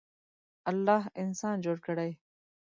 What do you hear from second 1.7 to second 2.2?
کړی.